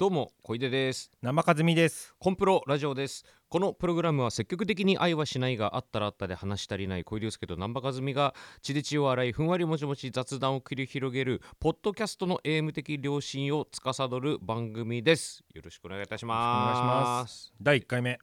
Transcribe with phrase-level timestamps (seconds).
[0.00, 1.10] どうも小出です。
[1.20, 2.14] 生和美です。
[2.18, 3.22] コンプロラジオです。
[3.50, 15.44] このプログラムは積極的に愛はしないがあったらあったで話し足りない小出祐介と南波和美が血で血を洗いふんわりもちもち雑談を繰り広げるポッドキャストのエーム的良心を司る番組です。
[15.52, 16.64] よろしくお願いいたしおます。
[16.64, 17.52] 願いします。
[17.60, 18.12] 第1回目。
[18.12, 18.18] よ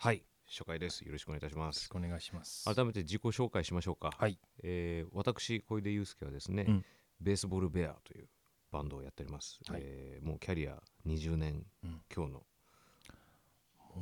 [0.00, 1.00] はい初回です。
[1.06, 1.88] よろしくお願いいたします。
[1.94, 2.66] お願いします。
[2.66, 4.10] 改めて自己紹介しましょうか。
[4.14, 4.38] はい。
[4.62, 6.84] えー私小出祐介はですね、うん。
[7.18, 8.28] ベースボールベアという
[8.74, 9.82] バンドをやっております、はい。
[9.84, 11.64] えーもうキャリア20年。
[11.84, 12.02] うん。
[12.12, 12.42] 今日の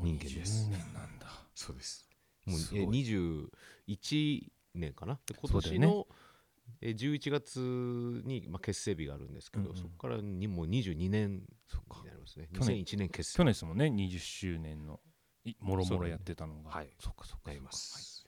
[0.03, 0.69] 人間です。
[0.69, 1.27] 20年なんだ。
[1.55, 2.09] そうです。
[2.47, 2.83] もうすごい。
[2.83, 4.41] え21
[4.75, 5.19] 年かな？
[5.27, 6.07] で今年の、
[6.81, 9.77] え11月に、まあ、結成日があるんですけど、うんうん。
[9.77, 11.43] そこからにもう22年に
[12.05, 12.49] なりますね。
[12.55, 12.83] 去年。
[12.83, 13.37] 2001年結成。
[13.37, 13.87] 去年ですもんね。
[13.87, 15.01] 20周年の
[15.45, 16.71] いもろもろやってたのが。
[16.71, 16.89] はい。
[16.99, 18.25] そっかそっかなります。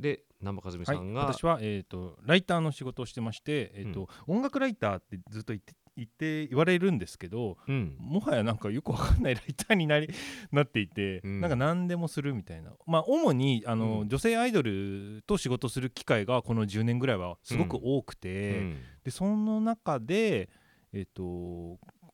[0.00, 10.08] で、南波和美はい、さんが、私は、えー、とライターの仕事をしてまして、えーと音楽ライターってずっと言って言って言われるんですけどうん、もはやなんかよくわかんないライターになり
[10.50, 11.40] なっていて、うん。
[11.40, 12.72] なんか何でもするみたいな。
[12.86, 14.08] まあ主にあの、うん。
[14.08, 18.78] 女性アイドルと仕事する機会がこの10年ぐらいはすごく多くて、うん。
[19.04, 20.48] でその中で
[20.92, 21.22] えっ、と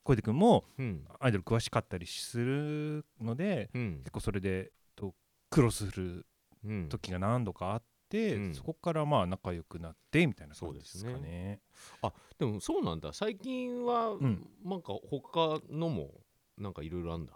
[0.02, 3.98] 小出君もうん、アイドル詳しかったりするのでうん。
[4.00, 5.14] 結構それでと
[5.48, 6.26] クロスする
[6.64, 8.54] うん、時が何度かあって、うん。
[8.54, 11.60] そこからまあ仲良くなってみたいな感じですかそうですね。
[12.38, 13.12] でもそうなんだ。
[13.12, 14.46] 最近は、ん。
[14.64, 16.10] なんか他のも
[16.58, 17.34] なんかいろいろあんだ。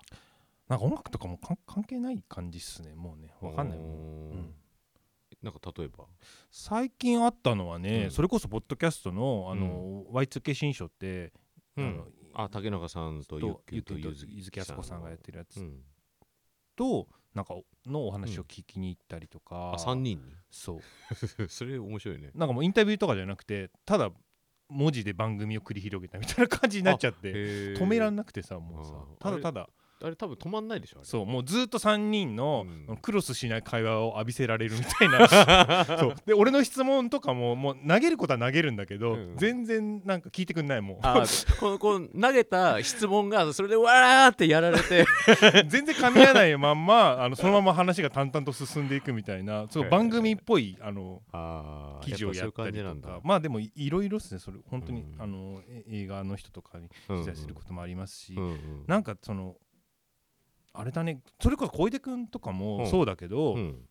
[0.69, 2.95] なんか音楽とかもかん関係ない感じっすね。
[2.95, 4.55] もうねわかんないもん、うん。
[5.43, 6.07] なんか例えば、
[6.51, 8.11] 最近あったのはね、うん。
[8.11, 11.33] それこそポッドキャストのあの、Y2K 新書って、
[11.77, 11.87] うん。
[11.87, 13.39] あのあ竹中さんと
[13.71, 15.81] ゆっときとゆずと柚木敦子さんがやってるやつうん、
[16.77, 17.55] と、なんか
[17.87, 20.35] のお話を聞きに行ったりとか、あ3人に？
[20.51, 20.81] そう。
[21.49, 22.31] それ面白いね。
[22.35, 24.11] なんかもうインタビューとかじゃなくてただ
[24.69, 27.33] 文字で番組を繰り広げたみたいな感じになっちゃって。
[27.33, 28.93] 止止めらんなくてさもうさ。
[29.19, 29.69] ただただ
[30.05, 32.97] あれ多分止まんないでしょそうもうずっと3人の、うん。
[32.99, 35.85] クロスしない会話を浴びせられるみたいな。
[35.99, 36.15] そう。
[36.27, 39.37] で俺の質問とかももう投げることは投げるんだけど、うん。
[39.37, 40.99] 全然なんか聞いてくんないもん。
[41.03, 41.25] あ
[41.59, 45.07] このこの投げた質問がそれでわーってやられて。
[45.69, 53.21] 全然噛み合わないまんまあのそのまま話が淡々と進んでいくみたいなそう番組っぽいあのあ記事をやったりとか。
[53.23, 54.59] まあでもいいろいろですねそれ。
[54.69, 55.23] 本当に、うん。
[55.23, 58.85] あのえ映画の人とかに取材することもありますし、うんうん。
[58.87, 59.57] なんかその
[60.75, 61.21] あれだね。
[61.41, 62.57] それこそ小出君とかうん。
[62.59, 63.89] もそうだけど、うん。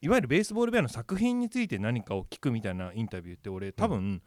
[0.00, 4.22] いわゆるベースボールベアの作品について何かを聞くみたいなインタビューって俺多分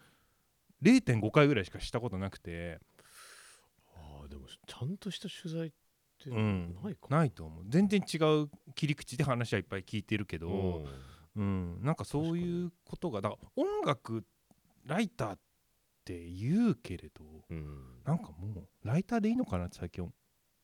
[0.84, 2.80] 0.5回ぐらいしかしたことなくて、
[3.96, 5.72] あーでもちゃんとした取材っ
[6.24, 6.76] てうん。
[6.84, 7.08] ないか。
[7.10, 7.66] ないと思う。
[7.68, 10.86] 全然違う切り口で話はいっぱい聞いてるけうど、ん。
[11.38, 11.80] うん。
[11.84, 14.24] なんかそういうことがだから音楽
[14.86, 15.40] ライターっ
[16.06, 18.02] て言うけれどうん。
[18.06, 20.12] なんかもうライターでいいのかなって最近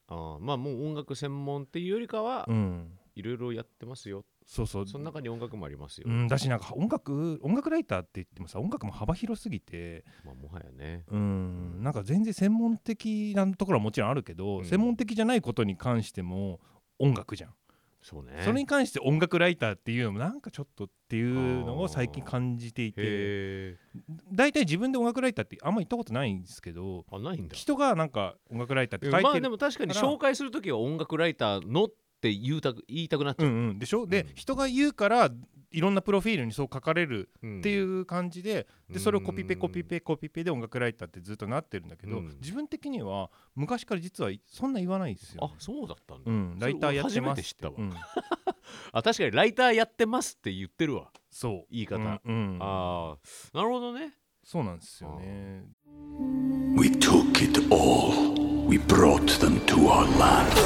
[0.08, 2.92] あーまあもう音楽専門っていうよりかはうん。
[3.16, 4.26] いろいろやってますよ。
[4.46, 4.88] そうそう。
[4.88, 6.08] その中に音楽もありますよ。
[6.08, 10.04] うん、だしなんか音楽音楽ライターって言ってもさ音楽も幅広すぎて。
[10.26, 11.06] まあもはやね。
[11.10, 11.82] うん。
[11.82, 14.66] なんか全然専門的なところはもちろんあるけど、うん。
[14.66, 16.60] 専門的じゃないことに関しても
[17.00, 17.54] 音楽じゃん、
[18.06, 18.44] そうね。
[18.44, 23.02] それに関して音楽ライターっていうのもなんかちょっとっていうのを最近感じていて。
[23.02, 23.78] へ
[24.32, 27.56] 大体自分で音楽ライターってあんま言ったことないんですけどーあないんだ。
[27.56, 31.88] 人がなんか音楽ライターって書いてる、まあでも確かに紹介するときは音楽ライターのっ
[32.26, 34.08] て言うたく言いたくなっちゃう、うんうん、でしょ？
[34.08, 34.36] で、うん。
[34.36, 35.30] 人が言うから
[35.72, 37.60] いろんなプロフィールにそう書かれるうん。
[37.60, 42.38] っていう感じででそれをコピペうんコピペコピペで音楽ライターってずっとなってるんだけど、うん。
[42.42, 47.74] 自分的には昔から実はそんな言わないですよ、あそうだったんだ、うん、ライターやってます初めて知ったわ。
[47.78, 47.94] うん。
[48.94, 51.12] あ確かにライターやってますって言ってるわ。
[51.30, 51.66] そう。
[51.72, 52.58] 言い方、うんうん。
[52.62, 53.18] あ
[53.54, 54.14] あなるほどね。
[54.44, 55.66] そうなんですよね。
[56.78, 58.36] we took it all.
[58.68, 60.65] We brought them to our land.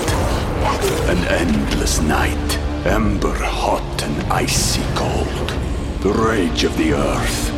[0.88, 5.48] An endless night, ember hot and icy cold.
[6.00, 7.52] The rage of the earth.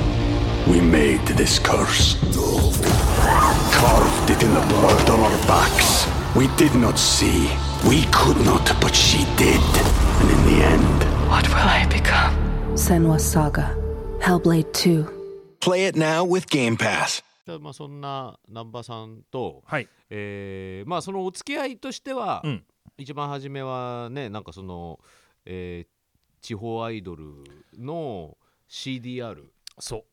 [0.66, 2.16] We made this curse.
[3.72, 6.06] Carved it in the blood on our backs.
[6.34, 7.48] We did not see.
[7.88, 9.62] We could not, but she did.
[10.20, 12.34] And in the end, What will I become?
[12.74, 13.74] Senwa Saga.
[14.20, 15.58] Hellblade 2.
[15.60, 17.22] Play it now with Game Pass.
[17.46, 22.64] じゃあまあそんな南波さんと、はいえーまあそのお付き合いとしては、うん
[23.01, 24.99] 一番初めはねなんかその、
[25.45, 26.01] えー
[26.41, 27.43] 地方アイドル
[27.77, 28.35] の
[28.67, 29.43] CDR
[29.79, 30.05] そ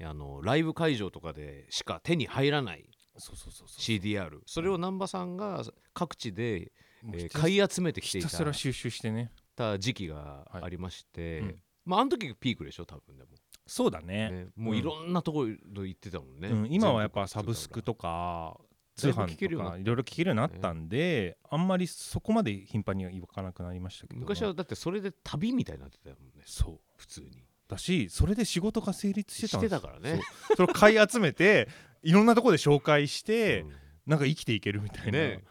[0.00, 0.04] う。
[0.04, 2.86] あのライブ会場とかでしか手に入らない
[3.18, 5.62] そうそうそうそう CDR それを南波さんが
[5.92, 6.72] 各地で、
[7.12, 9.30] えー買い集めてきていたひたすら収集してね。
[9.54, 11.56] た時期がありまして、はいうん。
[11.84, 13.30] まああの時がピークでしょ多分でも、
[13.66, 14.30] そうだね。
[14.30, 18.58] ね、もういろんなところ行ってたもんね、うん、今はやっぱサブスクとか
[18.96, 24.20] 通販とかいろいろ聞けるようになったんで、あんまりそこまで頻繁には行かなくなりましたけど。
[24.20, 26.42] 昔はだってそれで旅みたいになってたもんね。
[26.44, 26.78] そう。
[26.96, 27.44] 普通に。
[27.68, 30.20] だしそれで仕事が成立してたんですしてたからね。
[30.56, 31.68] それを買い集めて
[32.02, 33.72] いろんなところで紹介して、うん
[34.06, 35.44] なんか生きていけるみたいな、ね。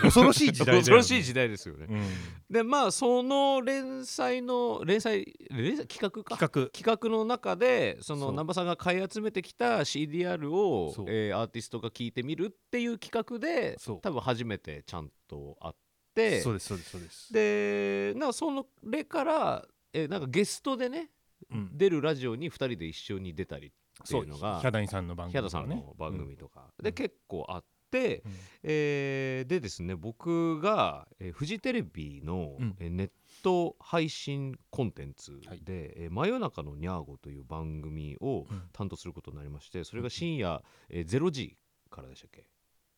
[0.00, 2.02] お恐ろしい時代ね、恐ろしい時代ですよね、うん。
[2.48, 6.36] でまあその連載の連載連載企画か？
[6.36, 6.70] 企画。
[6.70, 8.30] 企画の中でそのそう。
[8.30, 15.74] 南波さんが買い集めてきた CDR をえーアーティストが聴いてみるっていう企画で多分初めてちゃんと会っ
[16.14, 16.40] て。
[16.40, 17.32] そうですそうですそうです。
[17.32, 21.10] でなんかそのれから、えーなんかゲストでね
[21.50, 21.70] うん。
[21.72, 26.84] 出るラジオに2人で一緒に出たりってそいううのがヒャダインさんの番組ヒャダさんねの番組とか、うん。
[26.84, 27.98] で結構あって、う
[28.28, 28.32] ん。
[28.64, 32.76] えーでですね僕が、えーフジテレビの、うん。
[32.78, 33.10] えーネッ
[33.42, 38.62] ト配信コンテンツではい「えー真夜中のニャーゴ」という番組をうん。
[38.72, 41.56] 担当することになりましてそれが深夜、えー0時
[41.90, 42.48] からでしたっけ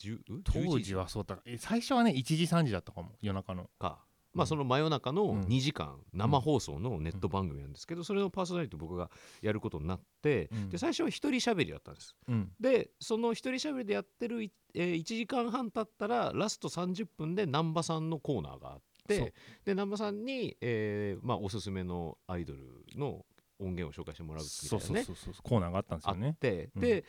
[0.00, 0.94] ？10ん当11時？
[0.94, 3.68] はそうだえ最初はね1時3時だったかも夜中の。
[3.78, 4.04] か、
[4.38, 5.40] まあ、うんその真夜中のうん。
[5.42, 9.10] 2時間生放送のネット番組なんですけどそれのパーソナリティ僕が
[9.42, 10.70] やることになってうん。
[10.70, 12.14] で最初は一人喋りだったんです。
[12.28, 12.52] うん。
[12.60, 23.24] でその一人喋りでやってるい、えー1時間半経ったらラスト30分で難波さんのコーナーがあってで難波さんに、えーまあ、おすすめのアイドルの
[23.58, 25.04] 音源を紹介してもらうみたそいうなね。
[25.04, 26.36] そうそうそうコーナーがあったんですよね。
[26.40, 26.80] て、うん。
[26.80, 27.04] でっ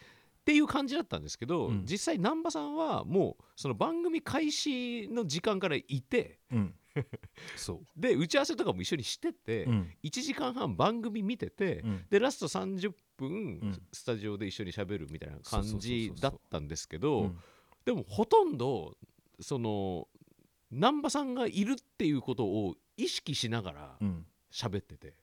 [0.45, 1.85] ていう感じだったんですけど、うん。
[1.85, 6.73] 実際難波さんはもうその番組開始の時間からいてうん
[7.55, 9.93] そで打ち合わせとかも一緒にしてて、ううん。
[10.03, 12.05] 1時間半番組見てて、うん。
[12.09, 13.81] でラスト30分、ん。
[13.91, 17.37] スタジオで一緒に喋るみたいな感じだったんですけど、うん。
[17.85, 18.95] でもほとんど
[19.39, 20.07] その
[20.71, 24.25] 難波さんがいるっていうことを意識しながらうん。
[24.51, 25.13] 喋ってて。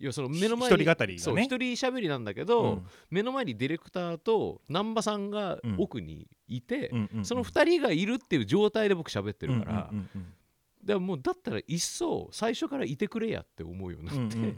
[0.00, 1.42] いやその目の前に一人語りがね。
[1.42, 2.86] 一人喋りなんだけど、うん。
[3.10, 5.76] 目の前にディレクターと難波さんがうん。
[5.78, 7.24] 奥にいて、うんうんうん。
[7.24, 10.34] その2人がいるっていう状態で僕喋ってるから、うんうん
[10.82, 14.54] でもうだったら一層最初からいてくれやって思うようになって、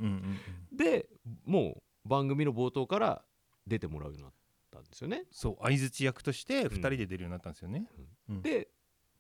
[0.73, 1.09] で
[1.45, 3.25] もう番組の冒頭から
[3.67, 4.33] 出てもらうようになっ
[4.71, 5.25] たんですよね。
[5.31, 7.87] そう相づち役として2人で出るようになったんですよね。
[8.29, 8.43] うん。
[8.43, 8.69] で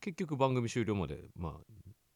[0.00, 1.72] 結局番組終了までまあ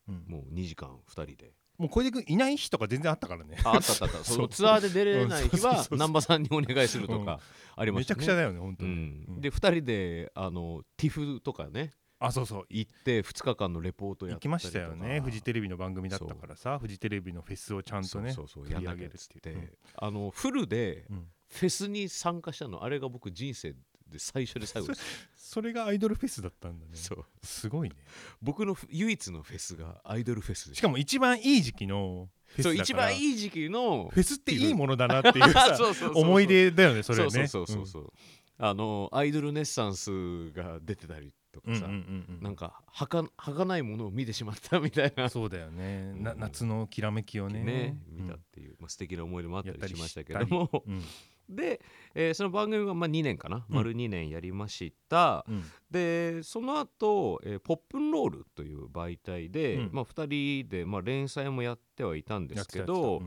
[0.08, 0.24] うん。
[0.28, 1.52] もう2時間2人で。
[1.76, 3.56] もう小出君いない日とか全然あったからね。
[3.64, 4.24] ああったあったあった。
[4.24, 7.40] そのツアーで出れない日は難波さんにお願いするとか
[7.76, 8.20] ありましたね。
[8.20, 11.92] めちゃくちゃだよね本当うにで2人であのティフとかね
[12.26, 12.66] あそうそう。
[12.68, 14.50] 行って2日間のレポートや行きったりとか。
[14.50, 15.20] ましたよね。
[15.20, 18.72] フジテレビの番組だったからさフジテレビのフェスをちゃんとねそうそうそう。
[18.72, 19.56] やんなきゃっ上げるってて、いう。
[19.58, 19.70] うん。
[19.96, 21.26] あのフルでうん。
[21.50, 23.74] フェスに参加したのあれが僕人生
[24.08, 25.28] で最初で最後です。
[25.36, 26.92] それがアイドルフェスだったんだね。
[26.94, 27.24] そう。
[27.42, 27.96] すごいね。
[28.42, 36.22] 僕のふ唯一のフェスがアイドルフェスでしかも一番いい時期のフェスそう一番いい時期のフェスっていいものだなっていうさ そうそうそうそう。
[36.22, 37.30] 思い出だよねそれね。
[37.30, 38.12] そうそうそうそう、
[38.58, 45.28] あのアイドルネッサンスが出てたりとかさ、うんうんなんかはか儚いものを見てしまったみたいな。
[45.28, 46.12] そうだよね。
[46.16, 46.40] なうん。
[46.40, 47.62] 夏のきらめきをね。
[47.62, 48.24] ねうん。
[48.26, 50.82] 見たっていう、まあ、素敵な思い出もあったりりしましたけれども。
[50.86, 51.02] うん。
[51.48, 51.80] で、
[52.14, 53.76] えーその番組がまあ2年かな、うん。
[53.76, 55.44] 丸2年やりました。
[55.48, 55.64] うん。
[55.90, 59.90] でその後、えーポップンロールという媒体で、うん。
[59.92, 63.22] まあ、2人で、まあ、連載もやってはいたんですけやど、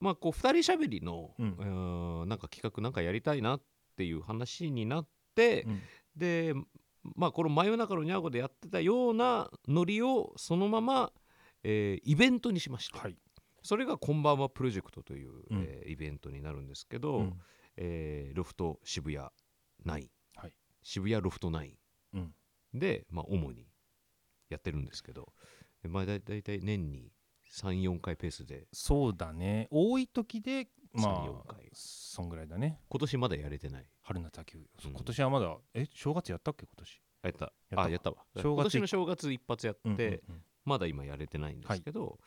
[0.00, 1.56] まあ、こう2人しゃべりの、うん。
[1.58, 3.62] えーなんか企画なんかやりたいなっ
[3.96, 5.66] ていう話になって、
[6.16, 6.54] で
[7.16, 11.12] まあこの真夜中のニャーゴでやってたようなノリをそのまま、
[11.62, 13.16] えーイベントにしました、はい。
[13.62, 15.62] それが「こんばんはプロジェクト」という、うん。
[15.62, 17.40] えーイベントになるんですけど、うん。
[17.76, 19.28] えーロフト渋谷
[19.84, 20.52] 9、はい。
[20.82, 21.74] 渋谷ロフト9
[22.14, 22.34] うん。
[22.74, 23.66] で、まあ、主に
[24.48, 25.32] やってるんですけど、
[25.88, 27.12] まあ、だだいたい年に
[27.50, 28.66] 34回ペースで。
[28.72, 29.68] そうだね。
[29.70, 31.70] 多い時でまあ3-4回。
[31.72, 32.80] そんぐらいだね。
[32.88, 34.92] 今年まだやれてない春夏秋冬うん。
[34.92, 36.66] 今年はまだえ正月やったっけ？
[36.66, 37.00] 今年。
[37.22, 37.52] あやった。
[37.76, 38.16] あやったわ。
[38.36, 38.56] 正月。
[38.56, 40.42] 今年の正月一発やって、うんうんうん。
[40.64, 42.18] まだ今やれてないんですけど、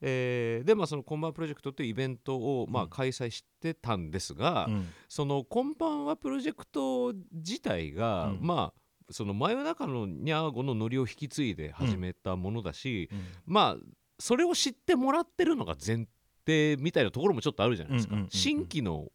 [0.00, 2.90] えーでまあその「こんばんはプロジェクト」というイベントを、まあ、うん。
[2.90, 4.88] 開催してたんですが、うん。
[5.08, 8.38] その「こんばんはプロジェクト」自体が、うん。
[8.40, 13.24] まあその真夜中のニャーゴのノリを引き継いで始めたものだし、うん。
[13.46, 13.76] まあ
[14.20, 16.06] それを知ってもらってるのが前
[16.46, 18.30] 提みたいなところもちょっとあるじゃないですか、うんうんうんうん。
[18.30, 19.10] 新規の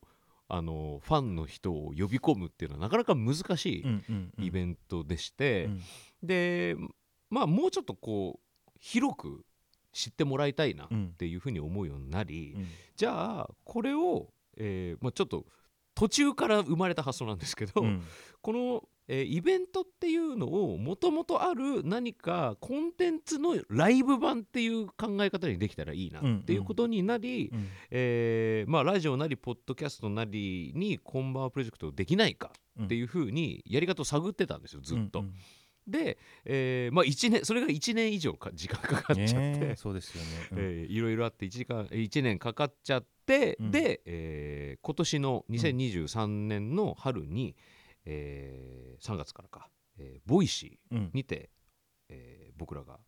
[0.47, 4.43] あのファンの人を呼び込むっていうのはなかなか難しうんうんうん。
[4.43, 5.81] いイベントでして、うん。
[6.23, 6.75] で
[7.29, 9.45] まあもうちょっとこう広く
[9.91, 12.67] 知ってもらいたいなっうんていうふうに思うようになり、うん。
[12.95, 15.45] じゃあこれを、えーまあ、ちょっと
[15.95, 18.03] 途中から生まれた発想なんですけど、うん。
[18.41, 27.67] この、えーイベントっていうのをもともとある何かコンテンツのライブ版っていう考え方にできたらいいなっていうことになり、うん。
[27.91, 32.51] えーまあ、ラジオなりポッドキャストなりにこんばんはプロジェクトできないか
[32.83, 35.19] っていうふうにやり方を探ってたんですよずっと。
[35.19, 35.33] うんうん。
[35.87, 40.29] で、えーまあ、一年それが1年以上か時間かかっちゃって、そうですよね。
[40.51, 40.57] うん。
[40.59, 43.71] えーいろいろあって1時間1年かかっちゃって、うん。
[43.71, 47.55] で、えー今年の2023年の春に、
[48.05, 50.97] えー3月からか、えーボイシうん。
[50.97, 51.49] ーにて、
[52.09, 52.99] えー僕らが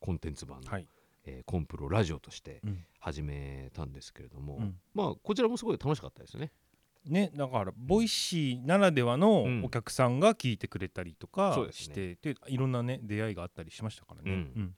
[0.00, 0.88] コンテンツ版の、はい。
[1.24, 2.84] えーコンプロラジオとしてうん。
[2.98, 4.76] 始めたんですけれども、うん。
[4.94, 6.52] まあこちらもすごい楽しかったですね。
[7.04, 9.64] ね、だから Voicy ならではのうん。
[9.64, 11.94] お客さんが聞いてくれたりとかそうですね。
[12.16, 14.30] して、でいろんなね出会いがあったりしましたからね。
[14.32, 14.74] うん。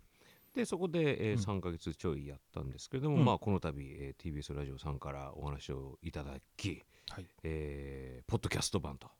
[0.54, 1.58] でそこで、えーうん。
[1.58, 3.24] 3ヶ月ちょいやったんですけれども、うん。
[3.24, 7.26] まあ、この度、えー TBS ラジオさんからお話をいただき、はい。
[7.44, 9.12] えーポッドキャスト版と、うん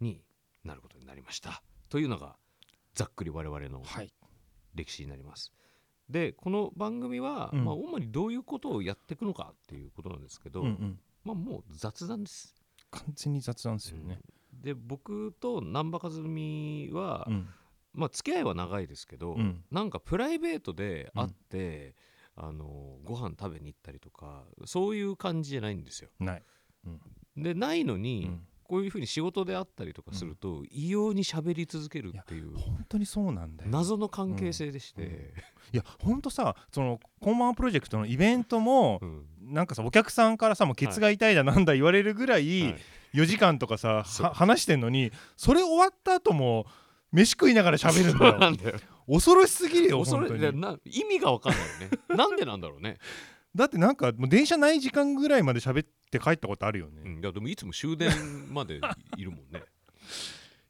[0.00, 0.22] に
[0.64, 2.36] なることになりましたというのが
[2.94, 4.12] ざっくり我々のはい
[4.74, 5.52] 歴史になります。
[6.08, 12.54] でこの番組は、うんまあ、主にどういうことをやっていくのかっていうことなんですけど、うんうんまあ、もう雑談です。
[12.90, 14.20] 完全に雑談ですよね。
[14.52, 17.48] で僕と難波和美は、うん
[17.94, 21.94] まあ付き合いは長いですけど、うんなんかプライベートで会って、
[22.36, 26.10] あのご飯食べに行ったりとかそういう感じじゃないんですよ。
[26.20, 26.42] ない。
[27.36, 33.70] でないのに、うんこういうふうに仕事で会ったりとかすると、異様に喋り続けるっていう本当にそうなんだよ。
[33.70, 35.10] 謎の関係性でして、うん。
[35.10, 35.14] い
[35.72, 39.26] や本当さそのコンマンプロジェクトのイベントも、うん。
[39.40, 42.76] なんかさお客さんからさもうケツが痛いだなんだ言われるぐらい、はい。
[43.14, 46.66] 4時間とかさ話してんのにそれ終わった後も
[47.10, 48.78] 飯食いながら喋るんだよ。
[49.08, 50.42] 恐ろしすぎるよ恐本当に。
[50.42, 51.98] れな意味が分かんないよね。
[52.14, 52.98] なんでなんだろうね、
[53.58, 58.08] だってなんかもう電車ない時間ぐらいまで喋って帰ったことあるよね、うん、いやでもいつも終電
[58.54, 58.80] まで
[59.16, 59.62] いるもんね。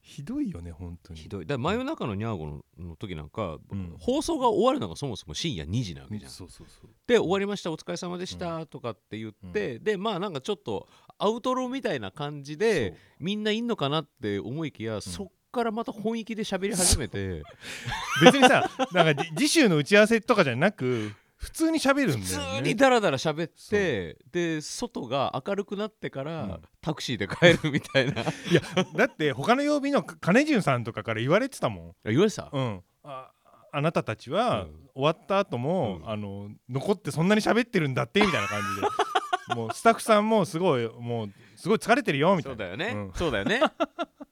[0.00, 1.21] ひどいよね本当に。
[1.21, 1.47] ひどい。
[1.47, 3.95] だから真夜中のニャーゴのの時なんか、うん。
[4.00, 6.90] 放送が終わるのがそもそも深夜2時なわけじゃん、そうそうそう。
[7.07, 17.42] で終わりましたお疲れ様でしたとかって言って、でまあなんかちょっとアウトロみたいな感じでみんないんのかなって思いきや、そっからまた本気で喋り始めて。
[18.25, 22.59] 別にさなんかじ次週の打ち合わせとかじゃなく普通に喋るん普だよね。
[22.59, 26.62] 通にダラダラ喋ってで外が明るくなってから、うん。
[26.80, 28.23] タクシーで帰るみたいな。
[28.23, 28.61] いや
[28.97, 31.95] だって他の曜日の金潤さんとかから言われてたもん。
[32.04, 33.30] 言われてた、うん、あ
[33.73, 34.88] あなたたちはうん。
[34.95, 36.11] 終わった後も、うん。
[36.11, 38.88] あの残ってそんなに喋ってるんだってみたいな感じで。
[39.54, 42.64] もうスタッフさんもすごいもうすごい疲れてるよみたいうな。
[42.64, 43.12] そだよね、うん。
[43.14, 43.62] そうだよね。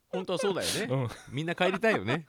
[0.09, 1.09] 本当はそうだよね、うん。
[1.31, 2.27] みんな帰りたいよね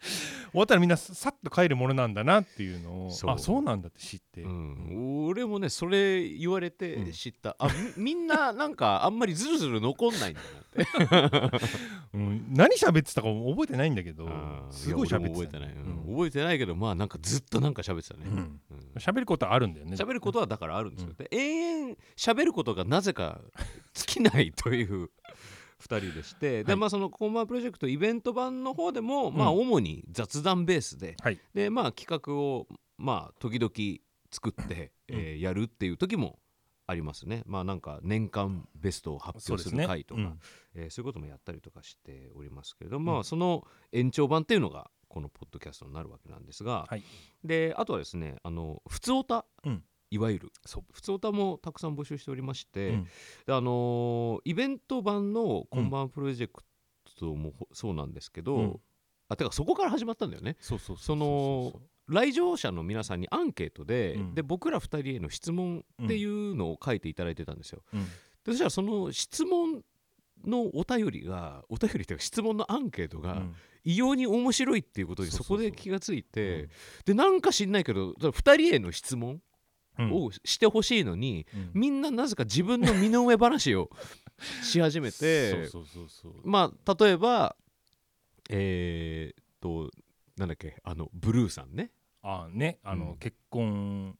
[0.52, 3.30] 終わったらみんなささっと帰るものなんだなっていうのをそう。
[3.30, 7.12] あそうなんだって知って、うん、俺もねそれ言われてうん。
[7.12, 11.68] 知った、あみ みんななんかあんまりズルズル残んないんだなって
[12.14, 12.46] うん。
[12.52, 14.28] 何喋ってたか覚えてないんだけど
[14.70, 16.06] すごい喋って覚えてない、うん。
[16.08, 16.14] うん。
[16.14, 18.24] 覚えてないけどまあなんかずっとなんか喋ってたね。
[18.26, 18.60] うん。
[18.70, 18.90] うん。
[18.96, 19.96] 喋ることはあるんだよね。
[19.96, 23.40] 喋ることはだからあるんですよ、で永遠喋ることがなぜか
[23.94, 25.10] 尽きないという
[25.86, 26.80] 2人でして、ではい。
[26.80, 31.40] まあそのコンマンプロジェクトイベント版の方でも、まあうん主に雑談ベースで、はい。
[31.54, 32.66] でまあ企画を
[32.98, 33.70] まあ時々
[34.30, 36.38] 作って、えーやるっていう時も
[36.86, 37.42] ありますね。
[37.46, 40.40] まあなんか年間ベストを発表する回とかそう,、うん。
[40.74, 47.02] えーそういうこともやったりとかしておりますけれども、まあその延長版っていうのがこのポッドキャストになるわけなんですが、はい。
[47.44, 50.52] であとはですねあの普通オタ、うんいわゆる。
[50.64, 50.84] そう。
[50.92, 53.04] 普通オタもたくさん募集しておりまして、うん。
[53.46, 56.62] であのーイベント版の「こんばんはプロジェク
[57.18, 58.80] ト」もほそうなんですけど、うん。
[59.28, 60.56] あてかそこから始まったんだよね。
[60.60, 64.34] そうそうその来場者の皆さんにアンケートで,、うん。
[64.34, 67.82] で僕ら2人への質問っていうのを書いていただいてたんですよ。
[67.92, 68.04] うん。
[68.04, 68.08] で
[68.46, 69.82] そしたらその質問
[70.44, 73.54] のお便りがお便りというか質問のアンケートがうん。
[73.88, 76.70] 異様に面白いっていうことにそこで気がついて、うん。
[77.06, 79.42] でなんか知んないけど2人への質問うん
[79.98, 81.70] をしてほしいのに、うん。
[81.74, 83.90] みんななぜか自分の身の上話を
[84.62, 85.70] し始めて
[86.44, 87.56] まあ例えば
[88.50, 89.90] えーっと
[90.36, 91.90] なんだっけあのブルーさんね。
[92.22, 93.16] あねあの、うん。
[93.18, 94.18] 結婚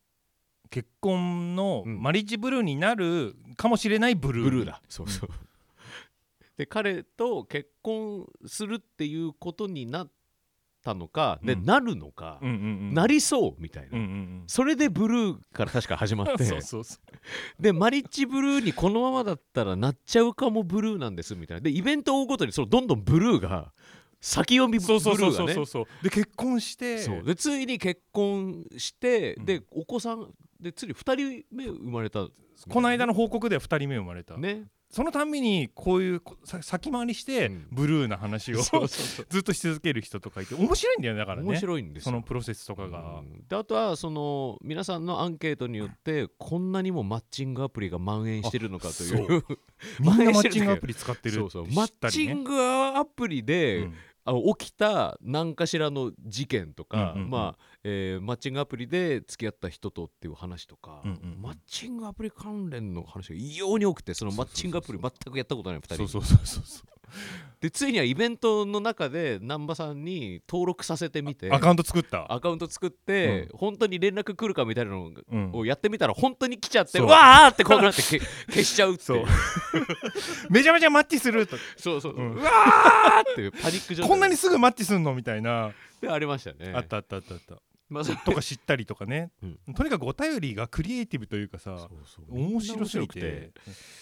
[0.71, 2.03] 結婚のうん。
[2.03, 4.45] マリッジブルーになるかもしれないブルー。
[4.45, 4.83] ブルーだ。
[4.89, 5.31] そうそう、
[6.57, 10.11] で彼と結婚するっていうことになっ
[10.87, 11.65] たのかで、うん。
[11.65, 12.59] なるのか、うんうんう
[12.93, 12.95] ん。
[12.95, 14.45] なりそうみたいな、うんうんうん。
[14.47, 16.45] それでブルーから確か始まって。
[17.59, 21.61] でマリッジブルーにこのままだったらなっちゃうかもブルーなんですみたいな。
[21.61, 23.73] でイベントを追うごとにそのどんどんブルーが
[24.21, 26.05] 先読みブルそうそうそうーがねそうそうそう。
[26.05, 27.05] で結婚して。
[27.25, 29.45] でついに結婚して、うん。
[29.45, 32.29] でお子さんでついに2人目生まれた。
[32.71, 36.23] この間の報告では2人目生まれた、ねそのたんびにこういう
[36.63, 37.67] 先回りしてうん。
[37.71, 41.49] ブルーな話を、 ずっとし続ける人とかいて面白いんだよねだからね。
[41.49, 42.13] 面白いんですよ。
[42.13, 43.45] そのプロセスとかが、うん。
[43.49, 49.45] であとはその皆さんのアンケートによってこんなにもマッチングアプリが蔓延してるのかという。
[50.01, 51.69] みんなマッチングアプリ使ってるってそうそう。
[51.69, 53.95] 知マッチングアプリで、うん
[54.27, 57.31] あの起きた何かしらの事件とか、うんうんうん。
[57.31, 61.43] まあえーマッチングアプリで付き合った人とっていう話とか、うんうんうん。
[61.43, 65.97] マッチングアプリ関連の話が異様に多くてそのマッチングアプリ全くやったことない2人。
[65.97, 66.96] そうそうそうそうそう
[67.61, 71.51] でついにはイベントの中で難波さんに登録させてみて。
[71.51, 72.31] アカウント作った？
[72.33, 77.07] アカウント作って、本当に連絡来るかみたいなのうんをやってみたら本当に来ちゃってそう。
[77.07, 78.21] わーって怖くなってけ
[78.53, 79.25] 消しちゃうってそいう。
[79.25, 79.27] う。
[80.51, 81.57] めちゃめちゃマッチすると。
[81.79, 82.33] そうそうそう、うん。
[82.35, 84.11] うわーってパニック状態。
[84.11, 85.15] こんなにすぐマッチすんの？
[85.15, 85.73] みたいな、
[86.03, 86.73] でありましたね。
[86.75, 87.55] あったあったあったあった
[87.89, 89.75] まあ、とか知ったりとかね、うん。
[89.75, 92.37] とにかくお便りがクリエイティブというかさそうそう。
[92.37, 93.53] 面白すぎて。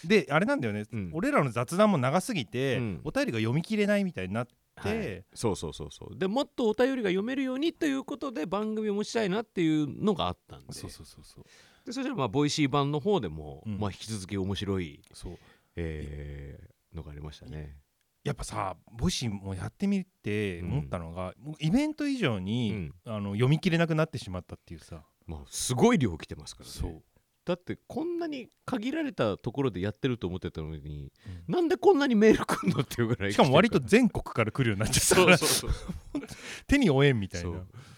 [0.05, 1.11] であれなんだよね、うん。
[1.13, 3.01] 俺らの雑談も長すぎて、うん。
[3.05, 5.25] お便りが読み切れないみたいになって、はい。
[5.35, 6.19] そうそうそうそう。
[6.19, 10.73] でもっとお便りが読めるようにということで番組を持ちたいなっていうのがあったんで。
[10.73, 11.45] そうそうそうそう。
[11.85, 13.79] でそれじゃまあ Voicy 版の方でも、うん。
[13.79, 15.39] まあ、引き続き面白い、そう。
[15.77, 17.77] えーのがありましたね。
[18.25, 20.73] やっぱさ Voicy もやってみてうん。
[20.73, 23.15] 思ったのが、もうイベント以上に、うん。
[23.15, 25.03] あの読み切れなくなってしまったっていうさ。
[25.27, 26.73] まあ、すごい量来てますからね。
[26.75, 27.03] そう。
[27.45, 31.13] だってこんなに限られたところでやってると思ってたのに、
[31.49, 35.39] うなんでこんなにメール来んのっていうぐらいしかも割と全国から来るようになっちゃったるから。
[35.39, 36.23] そうそうそう
[36.67, 37.51] 手に負えんみたいな。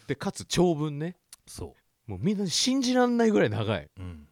[0.08, 1.16] でかつ長文ね。
[1.46, 1.74] そ
[2.06, 4.26] もうみんな信じらんないぐらい長い、う、うん、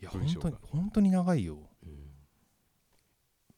[0.00, 1.58] いや本当に本当に長いよ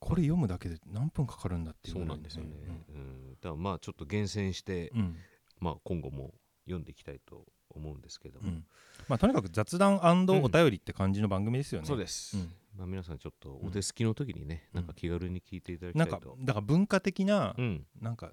[0.02, 2.50] これ読むだけで何分かかるんだっていうそうないんですよね、
[2.88, 3.30] うん。
[3.40, 5.16] だからまあちょっと厳選して、うん。
[5.60, 6.34] まあ、今後も
[6.64, 8.64] 読んでいきたいと思うんですけども、うん。
[9.06, 11.86] まあ、とにかく雑談お便りって感じの番組ですよね。
[11.86, 12.52] そうです、うん。
[12.76, 18.32] まあ、皆さんちょっとお手すきの時にね、うんなんか気軽に聞いていただきなんかたいと、だから文化的な、うん、なんか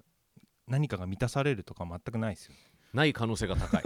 [0.66, 2.60] 何かが満たされるとか全くないですよね。
[2.92, 3.82] ない可能性が高い、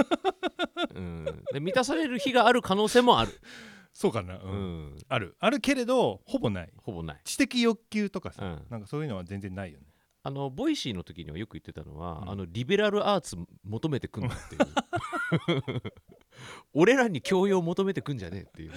[0.94, 3.38] うん、で満たされる日がある可能性もある、
[3.94, 4.96] そうかな、ううん。
[4.96, 5.37] ん、ある。
[5.38, 6.72] あるけれどほぼない。
[6.76, 7.20] ほぼない。
[7.24, 8.66] 知的欲求とかさ、うん。
[8.68, 9.87] なんかそういうのは全然ないよね。
[10.24, 12.30] あの Voicy の時にはよく言ってたのは、うん。
[12.30, 15.83] あのリベラルアーツ求めてくんなっていう。
[16.74, 18.76] 俺らに教養求めてくんじゃねえっていうね。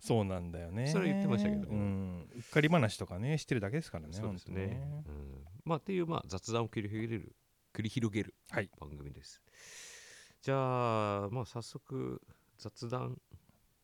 [0.00, 0.86] そうなんだよね。
[0.86, 4.14] それ言ってましたけどねうん、うっかり話とかねしてるだけですからね。
[4.14, 4.80] そうです本ね。
[5.06, 7.36] うん、まあっていうまあ雑談を繰り広げる
[7.74, 8.70] 繰り広げるはい。
[8.80, 9.42] 番組です。
[10.40, 12.22] じゃあまあ早速
[12.56, 13.20] 雑談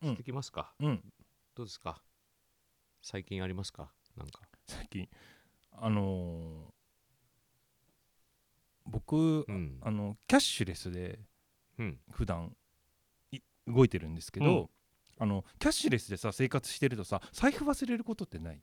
[0.01, 0.73] していきますか？
[0.79, 1.01] うん、
[1.55, 2.01] どうですか？
[3.01, 3.91] 最近ありますか？
[4.15, 4.41] なんか。
[4.67, 5.09] 最近
[5.71, 6.73] あのー
[8.89, 9.79] 僕、うん。
[9.81, 11.19] あのキャッシュレスで
[11.77, 11.99] うん。
[12.11, 12.55] 普段
[13.31, 14.69] い動いてるんですけど、うん
[15.19, 18.61] あのキャッシュレスでさ生活してるとさ財布忘れることってない？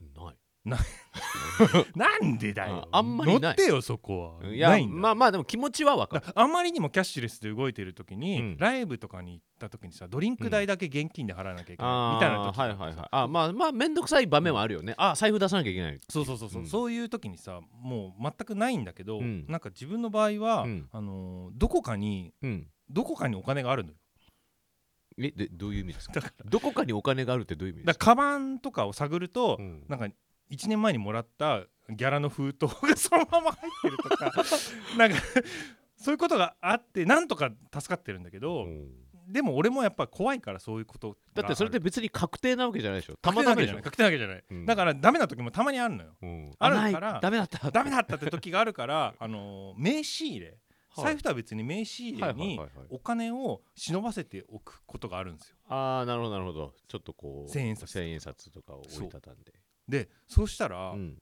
[0.00, 0.36] ない。
[1.96, 2.88] なんでだよ。
[2.92, 3.40] ああんまりない。
[3.42, 4.48] 乗ってよそこは。
[4.48, 4.94] いやないんだ。
[4.96, 6.26] まあまあでも気持ちはわかる。
[6.26, 8.56] だあまりにもキャッシュレスで動いてる時に、うん。
[8.58, 12.58] ライブとかに行った時にさドリンク代だけ現金で払わなきゃいけない、あみたいな時。
[12.58, 13.08] はいはいはい。
[13.10, 14.94] あまあまあ面倒くさい場面はあるよね。
[14.98, 16.00] あ財布出さなきゃいけない。
[16.08, 16.68] そうそうそうそう、うん。
[16.68, 19.44] そういう時にさもう全くないんだけど、うん。
[19.48, 20.88] なんか自分の場合は、うん。
[20.92, 22.68] あのーどこかにうん。
[22.88, 23.96] どこかにお金があるのよ。
[25.18, 26.32] えでどういう意味ですか？
[26.46, 28.06] どこかにお金があるってどういう意味ですか？
[28.14, 29.84] だからカバンとかを探ると、うん。
[29.88, 30.08] なんか
[30.52, 34.32] 1年前にもらったギャラの封筒がそのまま入ってるとか
[34.96, 35.16] なんか
[35.96, 38.90] そういうことがあってなんとか助かってるんだけど、うん。
[39.28, 43.16] でも俺もやっぱ怖いからそういうことだってそれってで別に確定なわけじゃないでしょ？
[43.16, 43.80] たまたまたまでしょ？
[43.80, 44.66] 確定なわけじゃない、うん。
[44.66, 46.16] だからダメな時もたまにあるのよ。
[46.20, 46.52] うん。
[46.58, 46.92] あるない。
[46.92, 47.70] からダメだった。
[47.70, 50.58] ダメだったって時があるから あの名刺入れ。
[50.94, 51.04] はい。
[51.04, 52.60] 財布とは別に名刺入れに
[52.90, 55.56] お金を忍ばせておくことがあるんですよ。
[55.68, 56.74] ああなるほどなるほど。
[56.88, 59.52] ちょっとこう千円札千円札とかを折りたたんで
[59.88, 61.18] でそうしたら、うん。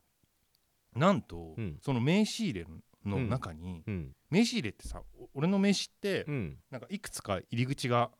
[0.94, 1.78] なんと、うん。
[1.80, 2.66] その名刺入れ
[3.04, 3.28] のうん。
[3.28, 4.12] 中に、うん。
[4.30, 6.58] 名刺入れってさお俺の名刺って、うん。
[6.70, 8.10] なんかいくつか入り口が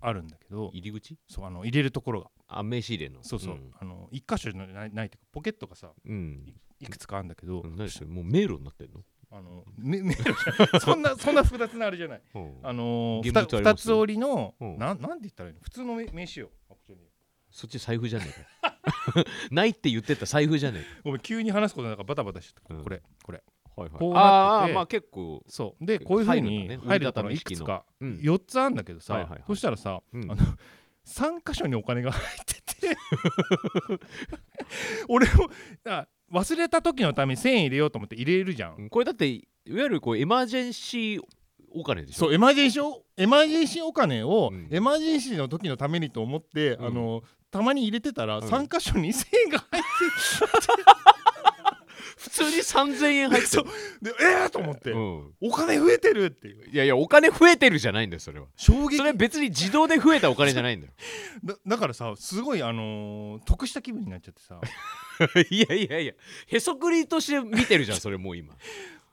[0.00, 1.16] あるんだけど入り口？
[1.28, 2.30] そうあの入れるところが。
[2.48, 3.22] あ名刺入れの？
[3.22, 3.70] そうそう、ん。
[3.80, 6.54] あの一箇所じゃないないっていうかポケットがさうん。
[6.80, 7.76] いくつかあるんだけど、うん。
[7.76, 8.06] 何それ？
[8.06, 9.00] もう迷路になってんの？
[9.34, 10.14] あのめ め
[10.78, 12.22] そんなそんな複雑なあれじゃない。
[12.34, 12.58] うん。
[12.62, 13.82] あのー、現ふた二物あります？
[13.84, 14.78] つ折りの、うん。
[14.78, 15.60] なんなんて言ったらいいの？
[15.62, 16.50] 普通の名名刺よ
[17.52, 22.82] そっち財布じゃねえか ないって言ってた財布じゃねごめん急に話すことなんかバタバタしてた、うん。
[22.82, 23.42] これこれ。
[23.76, 23.98] はいはい。
[23.98, 24.20] こうな
[24.60, 24.70] ってて。
[24.70, 25.84] あーまあ結構そう。
[25.86, 28.14] でこういうふうに入るんだね入るところ折りたのいくつかうん。
[28.16, 29.44] 4つあるんだけどさ、はいはいはい。
[29.46, 30.30] そしたらさ、うん。
[30.30, 30.36] あの
[31.06, 32.54] 3箇所にお金が入って
[32.88, 32.96] て。
[35.08, 35.50] 俺も
[35.86, 38.88] あ忘れた時のために1000円入れようと思って入れるじゃん、うん。
[38.88, 41.20] これだっていわゆるこうエマージェンシー
[41.74, 42.26] お金でしょ？
[42.26, 44.68] そうエマージェンシーおエマージェンシーお金を、うん。
[44.70, 46.86] エマージェンシーの時のためにと思って、うん。
[46.86, 48.40] あのたまに入れてたら、ん。
[48.40, 49.88] 3箇所に1000円が入って
[52.16, 53.64] 普通に3000円入ってそう。
[53.64, 55.34] るでえー、と思って、うん。
[55.40, 56.48] お金増えてるって。
[56.48, 58.46] いういやいやお金増えてるじゃないんだよそれは。
[58.56, 58.96] 衝撃。
[58.96, 60.92] それ別に自動で増えたお金じゃないんだよ。
[61.44, 64.58] だだからさすごいあのー得した気分になっちゃってさ。
[65.50, 66.12] いやいやいや
[66.46, 68.54] へそくりとして見てるじゃんそれもう今、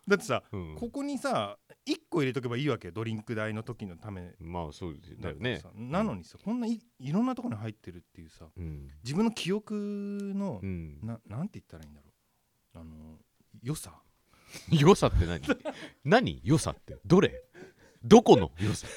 [0.08, 0.76] だってさ、うん。
[0.76, 1.58] ここにさ
[1.90, 4.34] 1個入れとけばいいわけよドリンク代の時のため。
[4.40, 5.58] まあそうだよね。
[5.58, 12.08] さなのにさこんないいろんなところに入ってるっていうさうん、自分の記憶のう、ん、ななんて言ったらいいんだろ
[12.76, 12.80] う。
[12.80, 13.18] あの
[13.62, 13.94] 良さ。
[14.72, 15.42] 良さって何？
[16.04, 16.42] 何？
[16.44, 16.98] 良さって？
[17.06, 17.44] どれ？
[18.04, 18.52] どこの？
[18.60, 18.88] 良さ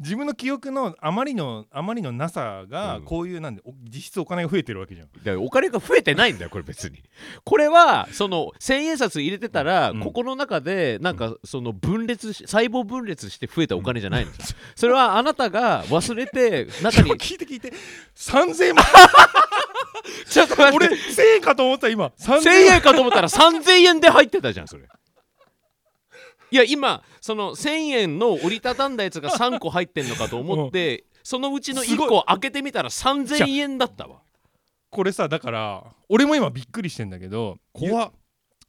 [0.00, 3.04] 自分の記憶のあまりのあまりのなさがうん。
[3.04, 5.08] こういうなんでお実質お金が増えてるわけじゃん。
[5.08, 7.02] だからお金が増えてないんだよこれ別に。
[7.44, 10.00] これはその千円札入れてたら、うん。
[10.00, 17.72] ここの中でなんかその分裂し細胞分裂して増えたお金じゃないんですよそれはあなたが忘れて中に聞いて聞いて。
[18.16, 18.82] 3000円も
[20.28, 20.96] ちょっと待俺って。
[20.96, 22.06] 1000円かと思った今。
[22.18, 22.80] 3000 1000円。
[22.80, 24.84] かと思ったら3000円で入ってたじゃんそれ
[26.50, 32.08] いや今その1000円の折りたたんだやつが3個入ってんのかと思って そのうちの1すごい。
[32.08, 34.22] 個開けてみたら3000円だったわ。
[34.90, 38.12] これさだから俺も今びっくりしてんだけど怖っ。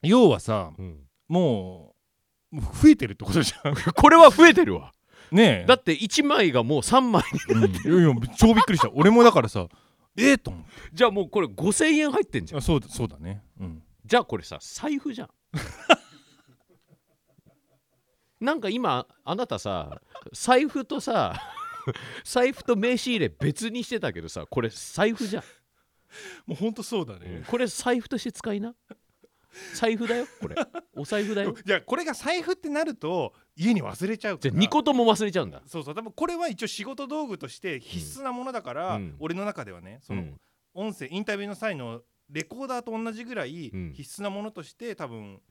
[0.02, 1.00] 要はさうん。
[1.28, 1.96] も
[2.54, 3.76] う増えてるってことじゃん。
[3.76, 4.94] これは増えてるわ。
[5.32, 5.66] ねえ。
[5.68, 7.24] だって1枚がもう3枚。
[7.50, 8.90] にうん、いやいや超びっくりした。
[8.94, 9.68] 俺もだからさ
[10.18, 10.70] ええと思って。
[10.94, 12.60] じゃあもうこれ5000円入ってんじゃん。
[12.60, 13.44] あそうだそうだね。
[13.60, 13.84] うん。
[14.06, 15.30] じゃあこれさ財布じゃん
[18.40, 20.02] なんか今あなたさ
[20.34, 21.40] 財布とさ
[22.24, 25.44] 財布と名刺入れ別にしてたけどさこれ財布じゃん。
[26.46, 28.74] もうほんとそうだね、これ財布として使いな。
[29.74, 30.56] 財布だよこれ。
[30.96, 31.56] お財布だよ。
[31.66, 35.62] いやこれが財布ってなると家に忘れちゃうじゃあ2個とも忘れちゃうんだ。
[35.66, 35.96] そうそう。
[35.96, 39.16] 多分これは一応仕事道具として必須なものだから、うん。
[39.20, 40.42] 俺の中ではねその、うん。
[40.74, 43.94] 音声インタビューの際のレコーダーと同じぐらいうん。
[43.94, 45.42] 必須なものとして多分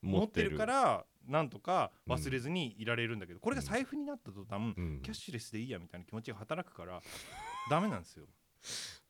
[0.00, 5.00] 持ってるからなんとか忘れずにいられるんだけど、これが財布になった途端、うん。
[5.02, 7.00] キャッシュレスでいいやみたいな気持ちが働くから
[7.70, 8.26] ダメなんですよ、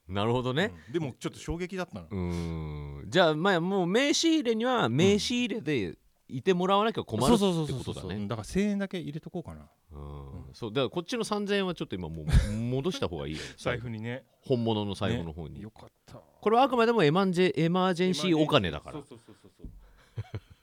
[0.08, 0.72] なるほどね。
[0.88, 0.92] うん。
[0.92, 3.10] でもちょっと衝撃だったな、うーん。
[3.10, 5.98] じゃあまあもう名刺入れには名刺入れで
[6.28, 8.26] いてもらわなきゃ困るってことだね。
[8.26, 9.68] だから1000円だけ入れとこうかな。
[9.92, 10.50] うん。
[10.54, 10.70] そう。
[10.70, 13.40] だからこっちの3000円はちょっと今もう 戻した方がいいよ。
[13.58, 14.24] 財布にね。
[14.40, 16.14] 本物の財布の方に、よかった。
[16.14, 18.38] これはあくまでもエマンジェエマージェンシー。
[18.38, 18.94] お金だから。
[18.94, 19.62] そうそうそうそうそ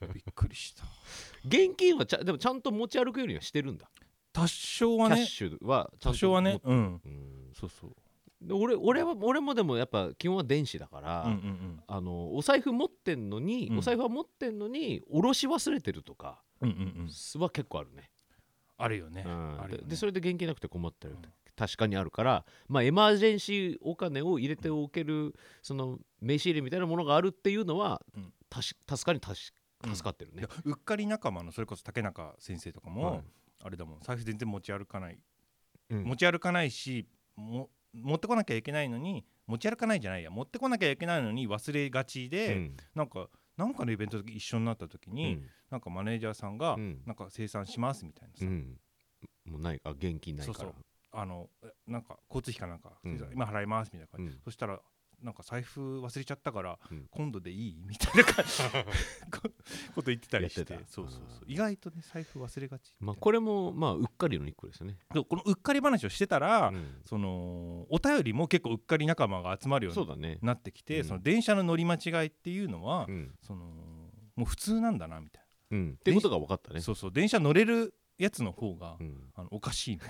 [0.06, 0.12] う。
[0.12, 0.84] びっくりした
[1.46, 3.90] 現金はちゃでもちゃんと持ち歩くようにはしてるんだ、
[4.32, 5.16] 多少はね。
[5.16, 6.60] キャッシュはちゃんと多少はね。
[6.62, 7.00] うん。
[7.04, 7.52] うん。
[7.54, 7.90] そうそう。
[8.40, 11.80] で俺俺は俺もでもやっぱ基本は電子だから、うんうんうん。
[11.86, 13.78] あのお財布持ってんのに、うん。
[13.78, 17.42] お財布は持ってんのに下ろし忘れてるとかうんうんうん。
[17.42, 18.10] は結構あるね。
[18.78, 19.24] あるよね。
[19.26, 19.60] うん。
[19.60, 19.84] あるよね。
[19.84, 21.22] ででそれで現金なくて困ってる、うん
[21.56, 28.32] 確かにあるから、まあ、エマージェンシーお金を入れておけるその名刺入れみたいなものがあるっていうのは、うん。
[28.48, 30.40] たし助かりたしうん助かってるね。
[30.40, 33.24] いや、うっかり仲間のそれこそ竹中先生とかも、はい。
[33.62, 34.00] あれだもん。
[34.00, 35.18] 財布全然持ち歩かない、
[35.90, 36.04] うん。
[36.04, 40.30] 持ち歩かないしも持ってこなきゃいけないのに持ち歩かないじゃないや。
[40.30, 42.76] 持ってこなきゃいけないのに忘れがちで、うん。
[42.94, 45.48] なんかなんかのイベントの時一緒になった時に、うん。
[45.70, 47.02] なんかマネージャーさんが、うん。
[47.06, 48.78] なんか生産しますみたいなさ、うん。
[49.44, 50.58] もうないあ現金ないから。
[50.58, 50.74] そうそう。
[51.12, 53.30] あのえなんか交通費かなんか、うん。
[53.32, 54.40] 今払いますみたいな感じ、うん。
[54.44, 54.80] そしたら
[55.22, 57.06] なんか財布忘れちゃったから、うん。
[57.10, 57.82] 今度でいい？
[57.86, 58.62] みたいな感じ。
[59.30, 59.50] こ
[59.94, 60.78] こと言ってたりして。
[60.86, 61.44] そうそうそう。
[61.46, 62.94] 意外とね財布忘れがち。
[63.00, 67.00] まあ、これもまあうっかりの一個ですよね、でこのうっかり話をしてたら、うん。
[67.04, 71.04] そのお便りも結構うっかり仲間が集まるようになってきて、うん。
[71.04, 73.34] その電車の乗り間違いっていうのは、うん。
[73.42, 73.64] その
[74.36, 76.80] もう普通なんだなみたいうん、っていうことが分かったな、ね。
[76.80, 77.12] そうそう。
[77.12, 79.16] 電車乗れるやつの方が、うん。
[79.34, 80.00] あのおかしいみ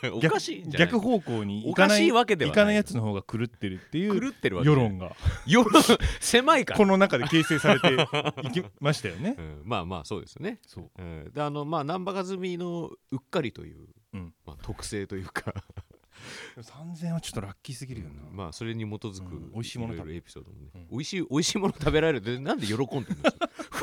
[0.00, 5.14] たいおなかしい逆方向に行おかかないしいわけでは行かないないやつの方が狂ってるっていう狂ってるわけ世論が。
[5.46, 5.82] 世論？
[6.20, 6.78] 狭いから。
[6.78, 7.92] この中で形成されて
[8.48, 9.36] いきましたよね。
[9.38, 9.42] う。
[9.42, 10.90] ん、まあまあそうですね、そう。
[10.98, 14.34] うん、であのまあ難波和美のうっかりという、うん。
[14.44, 15.54] まあ、特性というか。
[16.56, 18.22] 3000円はちょっとラッキーすぎるよな。
[18.32, 19.52] まあそれに基づく、うん。
[19.52, 20.88] 美味しいもの食べエピソードもね、うん。
[20.90, 23.04] 美味しい美味しいもの食べられるってなんで喜んでんの？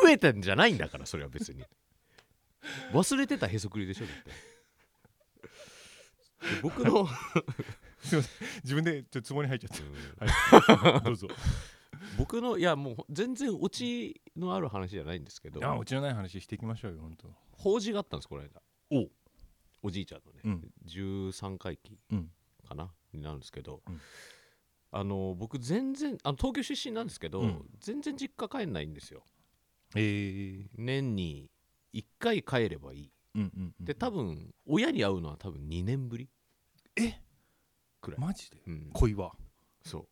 [0.04, 1.64] 増えてんじゃないんだからそれは別に
[2.92, 4.30] 忘れてたへそくりでしょだって。
[6.56, 7.08] で 僕の、
[8.00, 8.48] すいません。
[8.64, 10.28] 自分でちょっとツボに入っちゃっうん。
[10.28, 10.74] た。
[10.76, 11.28] はい、 どうぞ。
[12.18, 15.66] 僕のいやもう全然オチのある話じゃないんですけど。
[15.66, 18.62] あうちのない話していきましょうよ本当法事があったんですこの間。
[18.92, 19.10] お。
[19.82, 20.74] おじいちゃんのね、うん。
[20.86, 22.32] 13回忌うん。
[22.68, 24.02] かなになるんですけど、うん。
[24.92, 27.70] あの僕全然あの東京出身なんですけど、うん。
[27.80, 29.24] 全然実家帰んないんですよ。
[29.96, 31.50] えー、年に
[31.94, 33.12] 1回帰ればいい。
[33.36, 36.30] うんうんうんで多分親に会うのは多分2年ぶり。
[36.96, 37.20] え？
[38.00, 38.58] くらい、マジで？
[38.68, 39.32] うん、恋は？
[39.84, 40.06] そう。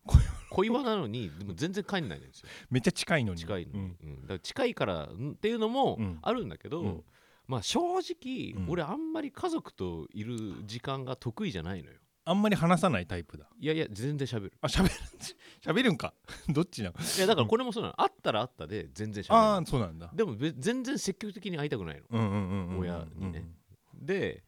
[0.50, 2.50] 恋話なのにでも全然帰んないんですよ。
[2.70, 3.40] めっちゃ近いのに。
[3.40, 4.22] 近いのに、うんうん。
[4.24, 6.20] だから近いからんっていうのもうん。
[6.22, 7.04] あるんだけど、うん。
[7.48, 8.70] まあ正直、うん。
[8.70, 11.98] 俺あんまり家族といる時間が得意じゃないのよ
[12.32, 13.46] あんまり話さないタイプだ。
[13.60, 14.54] いやいや全然喋る。
[14.62, 14.90] あ喋る
[15.62, 16.14] 喋るんか。
[16.48, 16.96] どっちなの？
[16.98, 19.36] いやだからこれもそうなの、会ったら会ったで全然喋る。
[19.36, 20.10] ああそうなんだ。
[20.14, 22.06] でもべ全然積極的に会いたくないの。
[22.10, 23.46] うんうんうんうん親にね。
[23.94, 24.44] で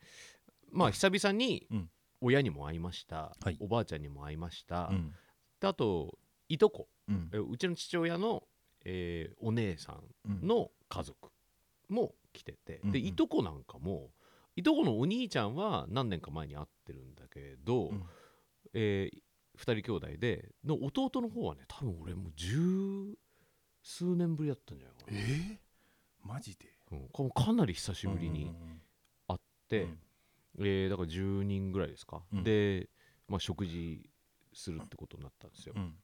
[0.72, 1.89] まあ久々にうん。
[2.26, 3.58] 親にも会いました、はい。
[3.60, 5.13] おばあちゃんにも会いました、うん。
[5.60, 6.17] であと
[6.48, 6.88] いとこ。
[7.10, 7.30] うん。
[7.34, 8.48] えうちの父親の、
[8.86, 10.39] えーお姉さうん。
[10.41, 11.30] んの家族
[11.89, 12.91] も来てて、うんうん。
[12.93, 14.13] でいとこなんかも
[14.56, 18.04] いとこのお兄ちゃんは何年か前に会ってるんだけど、うん。
[18.74, 19.19] えー
[19.56, 23.15] 二人兄弟での弟の方はね多分俺もう十
[23.84, 25.58] 数年ぶりだったんじゃないかえな、ー、
[26.34, 26.76] マジで？
[26.91, 27.30] うん。
[27.30, 28.52] かかなり久しぶりに
[29.28, 30.00] 会って、うん。
[30.62, 32.43] えーだから10人ぐらいですか、うん。
[32.43, 32.89] で、
[33.28, 34.10] まあ、食事
[34.54, 35.96] するってことになったんですよ、うん。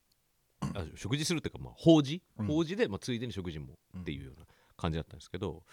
[0.61, 2.45] あ食事するっていうか、まあ、法事、うん。
[2.45, 4.01] 法事で、まあ、ついでに食事もうん。
[4.01, 4.45] っていうような
[4.77, 5.63] 感じだったんですけど、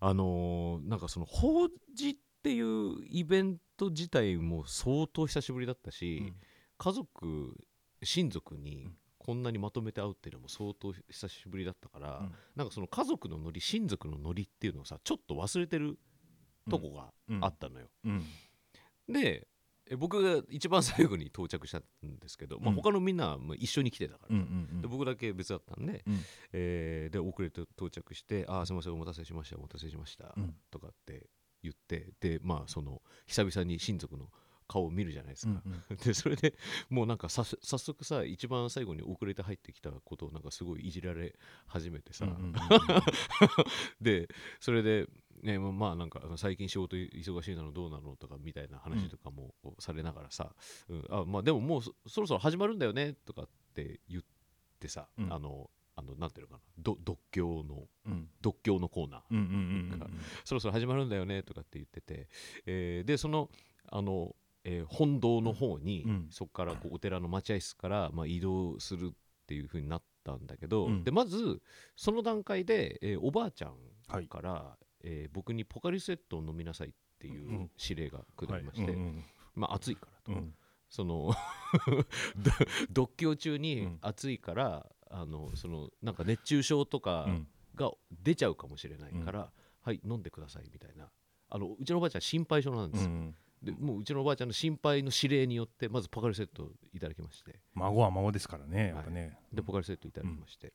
[0.00, 6.34] あのーなんかその法事っていうイベント自体も相当久しぶりだったし、うん。
[6.78, 7.56] 家族
[8.02, 8.96] 親族にうん。
[9.18, 12.32] こんなにまとめて会うっていうのも相当久しぶりだったから、うん。
[12.56, 15.96] なんかその家族のノリ親族のノリっていうのをさちょっと忘れてる
[16.68, 17.86] とこがあったのよ。
[18.04, 18.24] うん。
[19.08, 19.46] で
[19.90, 21.82] え僕が一番最後に到着したん
[22.20, 22.76] ですけど、まあ、うん。
[22.76, 24.36] 他のみんなはまあ一緒に来てたから
[24.80, 26.18] で僕だけ別だったんで,、うん。
[26.52, 30.56] えーで遅れて到着して「あーすいませんお待たせしましたお待たせしました」うん。
[30.70, 31.28] とかって
[31.62, 34.28] 言ってでまあその久々に親族の
[34.72, 35.62] 顔を見るじゃないですか、
[36.02, 36.54] でそれで
[36.88, 42.52] もうなんかさ早速さ一番最後に遅れて入ってきたことをなんかすごいいじられ始めてさ、うんうんうん
[44.00, 44.28] で
[44.60, 45.08] それで、
[45.42, 50.54] ね、まあまあなんか最近仕事忙しいなのどうなのとかみたいな話とかもされながらさ、
[50.88, 54.22] うんあまあ、でももうそそろそろ始まるんだよねとかって言っ
[54.78, 55.32] てさ、うん。
[55.32, 55.70] あの
[56.02, 56.70] あのなんていうのかな。
[56.78, 58.28] ど独協のうん。
[58.40, 60.08] 独協のコーナー。
[60.44, 62.28] そろそろ始まるんだよねとかって言ってて、
[62.66, 63.50] えーでその
[63.90, 64.34] あの、
[64.64, 66.26] えー本堂の方に、うん。
[66.30, 71.04] そこからこうお寺の待合室から、まあ、移動するっていう風になったんだけど、うん。
[71.04, 71.60] でまず
[71.96, 73.74] その段階で、えーおばあちゃん
[74.08, 74.26] はい。
[74.28, 78.96] から、えー僕にポカリスエットを飲みなさいっていううん指令が下りまして、
[79.60, 80.54] あ暑いからと、うん。
[80.88, 81.32] その
[82.36, 82.50] ど
[82.90, 83.98] 独協中うにん。
[84.02, 87.48] 暑いから、あのそのなんか熱中症とか、うん。
[87.74, 87.90] が
[88.22, 91.08] 出ちゃうかもしれないから、はい飲んでくださいみたいな。
[91.48, 93.34] あのうちのおばあちゃん心配性なんですよ、うん。
[93.62, 97.60] でもううちのおばあちゃんの心配の指令によってまずポカリセットをいただきまして。
[97.74, 99.38] 孫は孫ですからねやっぱね。
[99.52, 100.74] でポカリセットいただきまして、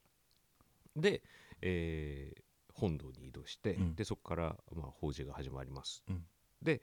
[0.95, 1.21] で、
[1.61, 2.41] えー
[2.73, 3.95] 本堂に移動して、うん。
[3.95, 6.23] でそこから、まあ、法事が始まります、うん。
[6.61, 6.81] で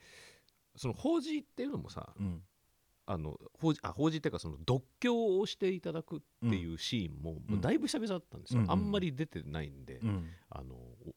[0.76, 2.42] その法事っていうのもさうん
[3.06, 10.30] あの法事あ法事っていうかその独協をしていただくっていうシーンも,、もうだいぶ久々だったんですよ、うんあんまり出てないんで、うん。
[10.50, 11.14] あのお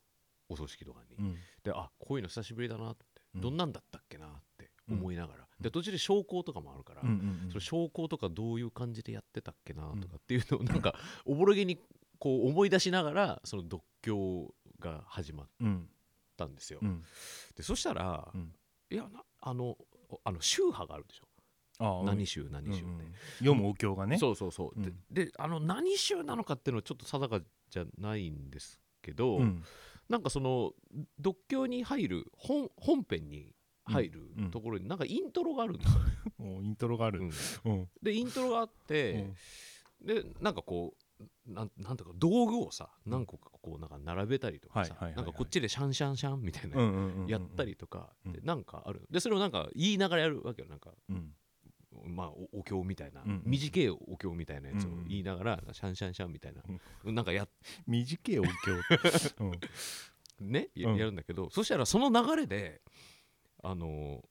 [0.50, 1.36] お葬式とかに、うん。
[1.64, 3.42] であこういうの久しぶりだなって、うん。
[3.42, 10.96] どんなんだったっけなって思いながら、で途中で昇降とかもあるから、うんうんその昇降とかどういう感じでやってたっけなとかっていうのをなんか
[11.26, 11.80] おぼろげに
[12.20, 15.90] こう思い出しながらその独協が始まっうん
[16.36, 16.80] たんですよ。
[16.82, 17.04] うん。
[17.56, 18.54] でそしたら、うん。
[18.90, 19.78] いやなあの
[20.24, 21.27] あの宗派があるでしょ
[21.80, 23.14] ああ何宗何宗って、うんうん。
[23.40, 24.18] 読むお経がね。
[24.18, 24.84] そうそうそう、うん。
[24.84, 24.92] で
[25.26, 29.64] であの何宗なのかっていうのはちょっと定かじゃないんですけど、うん。
[30.10, 30.72] なんかその
[31.20, 33.54] 独協に入る本本編に
[33.86, 36.02] 入るところになんかイントロがあるんですよ、
[36.38, 37.20] もうイントロがある。
[37.20, 37.32] うん。
[37.66, 37.90] うん。
[38.02, 39.34] でイントロがあって、
[40.02, 41.18] でなんかこう
[41.52, 46.80] なんなんとか道具をさ何個かこうなんか並べたりとかさはいはいなんかこっちでシャンシャンシャンみたいな、
[47.28, 48.34] やったりとかうん。
[48.34, 49.06] でなんかある。
[49.10, 50.94] でそれをなんか言いながらやるわけよなんか。
[51.10, 51.34] うん
[52.06, 55.08] まあおお経みたいな、うんうん短いお経みたいなやつをうんうん。
[55.08, 56.62] 言いながら、シャンシャンシャンみたいな、
[57.12, 57.50] なんかやっ
[57.86, 58.50] 短いお経。
[60.40, 60.52] うん。
[60.52, 62.82] ねやるんだけど、そしたらその流れで
[63.64, 64.24] あの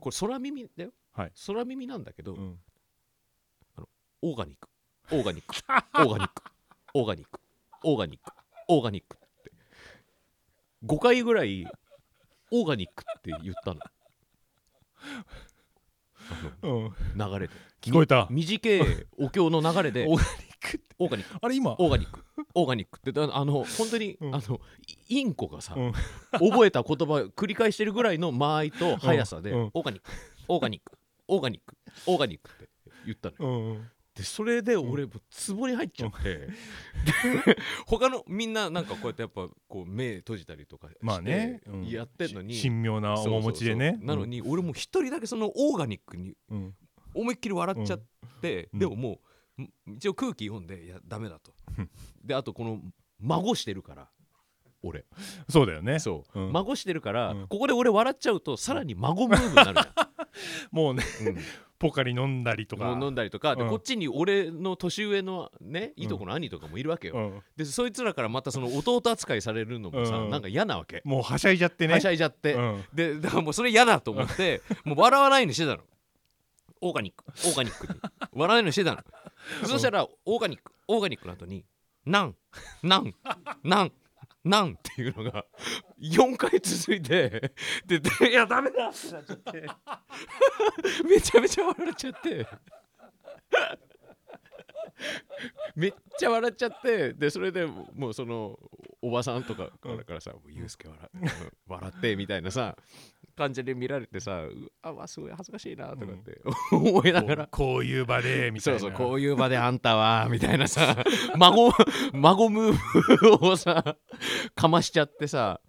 [0.00, 1.32] これ空耳だよ、はい。
[1.46, 2.60] 空耳なんだけど、うん。
[4.22, 4.68] オーガニック。
[5.12, 5.54] オーガニック。
[6.00, 6.42] オーガニック。
[6.94, 7.40] オーガニック。
[7.84, 8.32] オーガニック。
[8.68, 9.52] オーガニックって。
[10.84, 11.66] 5回ぐらい
[12.50, 13.90] オーガニックって言ったのあ
[15.04, 15.24] うんの
[16.62, 18.26] 流れで聞こえた。
[18.30, 18.80] み短い
[19.18, 20.06] お経の流れで。
[20.08, 20.94] オーガニックって。
[20.98, 21.38] オーガニック。
[21.40, 21.76] あれ今？
[21.78, 22.24] オーガニック。
[22.54, 23.12] オーガニックって。
[23.12, 24.34] だあの本当に、うん。
[24.34, 24.60] あの
[25.08, 25.92] イインコがさ、うん。
[26.32, 30.10] 覚えた言葉繰り返してるぐらいの間合いと速さで、オーガニック。
[30.48, 30.98] オーガニック。
[31.28, 31.76] オーガニック。
[32.06, 32.68] オーガニックって
[33.04, 33.76] 言ったのよ
[34.14, 36.48] でそれで俺もうツボに入っちゃって、で
[37.86, 41.88] 他のみんななんかこうやってやっぱこう目閉じたりとかしてまあね、うん。
[41.88, 43.98] やってんのに、し神妙な面持ちでね。
[44.00, 46.58] なのに俺もう一人だけそのオーガニックにうん。
[46.58, 46.74] うん
[47.16, 48.02] 思いっきり笑っちゃっ
[48.42, 48.78] て、うん。
[48.80, 49.20] でもも
[49.58, 51.54] うん一応空気読んでいやダメだと。
[51.78, 51.90] うん。
[52.24, 52.80] であとこの
[53.20, 54.08] 孫してるから
[54.82, 55.04] 俺。
[55.48, 55.98] そうだよね。
[56.00, 56.52] そう、うん。
[56.52, 57.48] 孫してるから、うん。
[57.48, 59.90] ここで俺笑っちゃうとさらに孫ムーブになる
[60.72, 61.04] もうね
[61.84, 62.92] ポカリ飲んだりとか。
[62.92, 63.68] うん、飲んだりとか、でうん。
[63.68, 67.42] こっちに俺の年上のねいとこの兄とかもいるわけよ、うん。
[67.58, 70.30] でそいつらからまたその弟扱いされるのもさ、うん。
[70.30, 71.92] なんか嫌なわけ、もうはしゃいじゃってね。
[71.92, 72.84] はしゃいじゃって、うん。
[72.94, 75.82] でだからもうそれ嫌だと思って もう笑わないようにしてたの。
[76.80, 77.22] オーガニック。
[77.46, 78.00] オーガニックに。
[78.32, 79.04] 笑わないようにしてたの。
[79.68, 80.72] そしたらオーガニック。
[80.88, 81.66] オーガニックの後に
[82.06, 82.34] 「なん。
[82.82, 83.14] なん。
[83.62, 83.92] なん
[84.44, 85.46] なん」っていうのが
[86.00, 87.52] 4回続いて
[87.86, 88.88] でいやダメだ！
[88.88, 89.66] ってなっちゃって。
[91.04, 92.46] めちゃめちゃ笑っちゃって。
[95.74, 97.14] めっちゃ笑っちゃって。
[97.14, 98.58] でそれでもうその
[99.02, 100.88] おばさんとかからさ「ユうスケ
[101.66, 102.76] 笑って」みたいなさ。
[103.36, 106.40] 感じで見られてさうあわすごい恥ずかしいなとかって
[106.72, 107.46] 思いながら。
[107.48, 108.80] こういう場でみたいな。
[108.80, 110.96] そうそうこういう場であんたはみたいなさ
[111.36, 111.72] 孫
[112.12, 113.96] 孫ムーブをさ
[114.54, 115.60] かましちゃってさ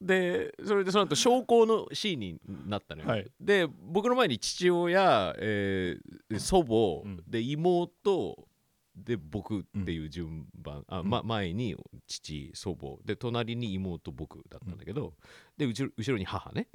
[0.00, 3.30] でそれでその後昇降のシーンになったのよ、はい。
[3.38, 7.22] で僕の前に父親、えー祖母、うん。
[7.26, 8.48] で妹
[8.96, 11.76] で僕っていう順番、あま、前に
[12.06, 15.14] 父祖母で隣に妹僕だったんだけど、
[15.56, 16.68] で後ろ後ろに母ね、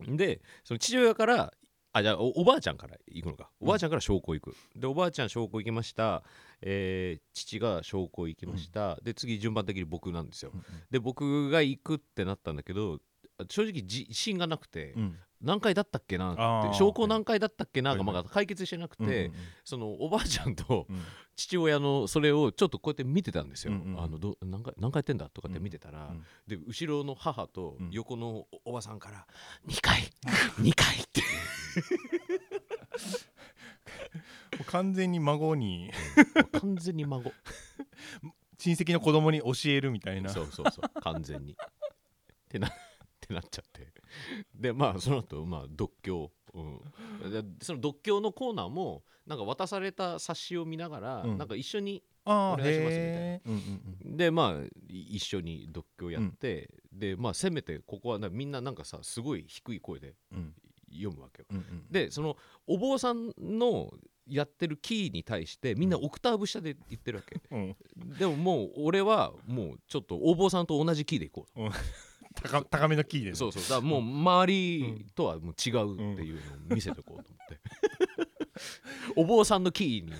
[0.00, 1.52] でその父親から
[1.94, 3.50] あじゃあおおばあちゃんから行くのか。
[3.60, 6.22] おばあちゃんから証拠行く、でおばあちゃん証拠行きました、
[6.60, 10.52] えー父が証拠行きました、で次順番的に僕なんですよ、
[10.90, 13.00] で僕が行くってなったんだけど
[13.48, 16.32] 正直自信がなくて、うん何回だったっけな
[16.66, 19.30] って証拠何回だったっけながまだ解決してなくて、
[19.64, 21.02] そのおばあちゃんとうん。
[21.34, 23.72] 父親のそれをちょっとこうやって見てたんですよ。
[23.96, 26.24] あのど何回何回やってんだとかって見てたら、うん。
[26.46, 27.90] で後ろの母とうん。
[27.90, 29.26] 横のおおばさんから
[29.66, 30.10] 「2回
[30.60, 31.22] 2回」 って。
[34.66, 35.90] 完全に孫に。
[36.60, 37.32] 完全に孫。
[38.58, 40.30] 親戚の子供に教えるみたいな。
[40.30, 41.00] そうそうそう。
[41.00, 41.54] 完全に。
[41.54, 41.56] っ
[42.48, 42.72] てなっ
[43.20, 43.71] てなっちゃって
[44.62, 46.60] でまあその後まあ独協、う
[47.26, 51.38] ん、でその独協のコーナーもなんか渡された冊子を見ながら、うん。
[51.38, 53.40] なんか一緒にお願いしますみたいな。
[53.46, 54.16] うんうんうん。
[54.16, 60.54] でまあい一緒に独協やって、でまあせめてここはなみんななんかさすごい低い声でうん。
[60.92, 61.46] 読むわけよ。
[61.50, 63.90] うんうんでそのお坊さんの
[64.26, 67.40] やってるキーに対してみんなオクターブ下で言ってるわけ。
[67.50, 67.76] うん。
[68.18, 71.60] でももう俺はもうちょっとお坊さんと同じキーでいこう
[72.42, 73.36] 高高めのキーでね。
[73.36, 73.62] そうそう。
[73.62, 77.60] だからもう周りとはもう違うっていうのを見せてこうと思って、
[79.16, 80.12] お坊さんのキーに。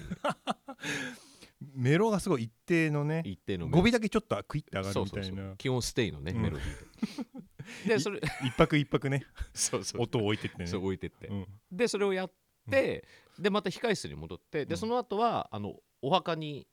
[1.74, 5.56] メロがすごい一定のね一定の語尾だけちょっとクイッて上がるみたいな。
[5.56, 6.42] 基本ステイのね、うん。
[6.42, 7.94] メロディーで。
[7.94, 9.24] でそれ一泊一泊ね。
[9.54, 10.02] そうそう。
[10.02, 10.66] 音を置いてってね。
[10.66, 11.46] そう置いてって、うん。
[11.70, 12.32] でそれをやっ
[12.70, 13.06] て、
[13.38, 14.78] でまた控室に戻ってでうん。
[14.78, 16.66] その後はあのお墓に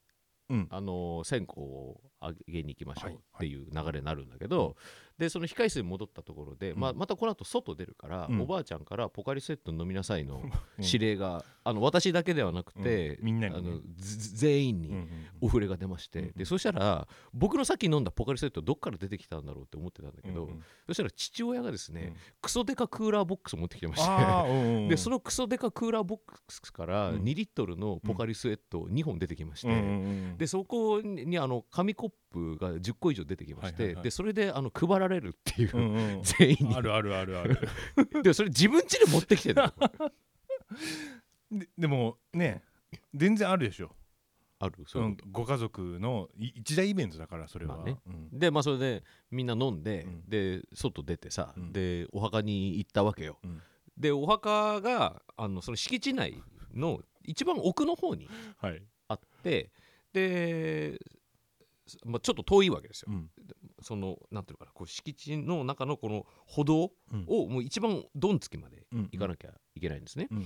[0.49, 0.67] うん。
[0.71, 4.75] あの線香をあげに行きましょうはいっていう流れになるんだけど、
[5.19, 6.97] でその控室に戻ったところで、まあ、うん。
[6.97, 8.41] またこの後外出るから、うん。
[8.41, 10.51] おばあちゃんからポカリセット飲みなさいのうん。
[10.83, 13.25] 指令が、あの私だけではなくて、うん。
[13.25, 13.59] みんなにね。
[13.59, 15.09] あのず全員にうんうん
[15.41, 20.61] お触れが出まして、うんでそしたら僕のさっき飲んだポカリセットどっから出てきたんだろうって思ってたんだけど、うんうん。
[20.87, 22.15] そしたら父親がですね、うん。
[22.41, 24.87] クソデカクーラーボックスを持ってきてまして。
[24.87, 27.23] でそのクソデカクーラーボックスからうん。
[27.23, 29.85] 2リットルのポカリスエット2本出てきまして、うんうんう
[30.35, 34.03] んでそこにあの紙コップが10個以上出てきまして、はいはいはい。
[34.03, 36.23] でそれであの配られるっていう、うんうん。
[36.23, 36.75] 全員に。
[36.75, 37.59] あるあるあるある。
[38.23, 39.73] でそれ自分家で持ってきてるの。
[41.51, 42.63] ででもね
[43.13, 43.95] 全然あるでしょ。
[44.61, 47.97] あるそういうご家族のい一大イベントだからそれは、まあね。
[48.05, 48.29] うん。
[48.29, 50.29] とでまあそれでみんな飲んで、うん。
[50.29, 51.71] で外出てさ、うん。
[51.71, 53.61] でお墓に行ったわけよ、うん。
[53.97, 56.43] でお墓があのその敷地内
[56.73, 59.71] の一番奥の方にはい、あって
[60.13, 60.99] で、
[62.05, 63.07] まあ、ちょっと遠いわけですよ。
[63.11, 63.29] うん。
[63.81, 67.25] そのなんていうのかなこう敷地の中のこの歩道うん。
[67.27, 70.27] をもう一番どんつきまでうん行かなきゃいけないんですね。
[70.31, 70.45] うん。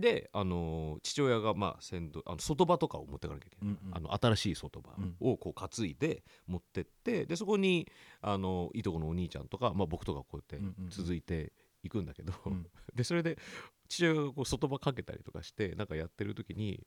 [0.00, 3.96] で、あのー父親がまあ先導あの外場とかを持っていかなきゃいけない、うんうん。
[3.96, 4.90] あの新しい外場
[5.20, 7.88] をこう担いで持ってってでそこに
[8.20, 10.90] あのいとこのお兄ちゃんとか、まあ、僕とかこうやってうんうんうん。
[10.90, 12.66] 続いていくんだけど、うん。
[12.94, 13.38] でそれで
[13.88, 16.84] 父親がこう外場かけたりとかしてなんかやってる時に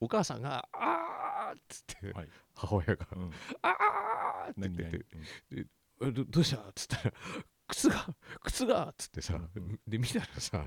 [0.00, 2.28] お母さんが「あーっつって、はい。
[2.54, 3.30] 母親がうん
[3.62, 5.70] 「あー!」って言何って々て
[6.02, 7.14] 「えどどうした?」っつったら
[7.68, 9.38] 「靴が靴が」っつってさ、
[9.86, 10.64] で見たらさ、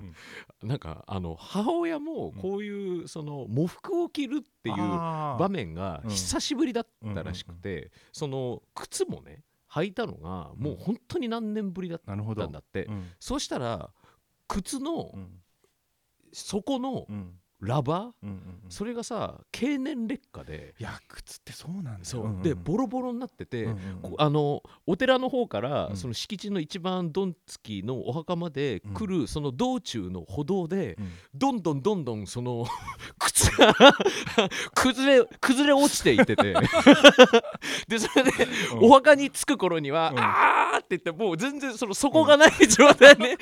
[0.61, 6.09] なんかあの母親もこういうその喪服を着るっていう場面がうん。
[6.11, 13.11] 久しぶりだったらしくて、その靴もね履いたのがもう本当に何年ぶりだっなるほどたんだって、うん。
[13.19, 13.91] そうしたら
[14.47, 15.41] 靴のうん。
[16.33, 18.41] 底のうんラバー、うんうんうん。
[18.69, 20.73] それがさ経年劣化で。
[20.79, 21.97] いや靴ってそうなんだよ。
[22.03, 23.77] そう、んんでボロボロになってて、うんうん
[24.17, 25.97] あのお寺の方から、うん。
[25.97, 31.11] その敷地の一番どんつきのお墓まで来る、その道中の歩道で、うん。
[31.33, 32.65] どんどんどんどんその
[33.19, 33.73] 靴が
[34.73, 36.53] 崩れ崩れ落ちていってて。
[37.87, 38.31] でそれで、
[38.73, 38.85] うん。
[38.85, 40.19] お墓に着く頃には、うん。
[40.19, 43.37] あーって言ってもう全然その底がない状態に、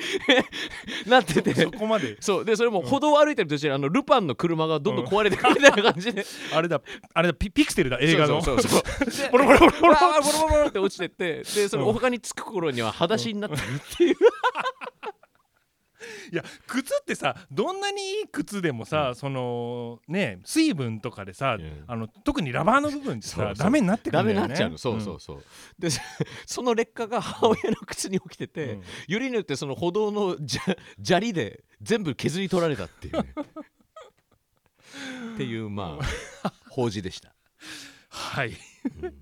[1.10, 1.54] なってて。
[1.54, 2.16] そこまで。
[2.20, 2.44] そう。
[2.44, 6.82] でそれも歩道を歩いてる途中にあのルパンの車がどんどん壊れてくるみたいな感じで、あれだ。
[7.14, 7.34] あれだ。
[7.34, 7.98] ピピクセルだ。
[8.00, 8.42] 映画の。
[8.42, 8.80] そうそう。
[9.10, 9.30] そう。
[9.30, 9.94] ボロボロボロボロ。
[9.94, 9.98] ボ
[10.42, 11.42] ロボロって落ちてって。
[11.42, 11.88] でそれうん。
[11.88, 14.16] お墓に着く頃には裸足になってるっていう、
[16.32, 23.54] いや靴ってさどんなにいい靴でもさ、そのね水分とかでさ、うんあの特にラバーの部分ってさそうそう。
[23.54, 24.48] ダメになってくダるんだよね。
[24.48, 24.78] メになっちゃうの。
[24.78, 25.42] そうそうそう、
[25.78, 25.88] で
[26.46, 28.82] その劣化が母親の靴に起きてて、うん。
[29.08, 33.34] よりによってその歩道のじゃ砂利で全部削り取られたっていうね
[35.34, 35.98] っていうま
[36.42, 37.34] あ法事でした、
[38.08, 38.52] はい。
[39.02, 39.14] うん。